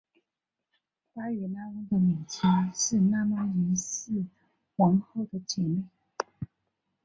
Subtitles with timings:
[1.13, 4.25] 巴育拉翁的母亲是拉玛一世
[4.77, 5.83] 王后的姐妹。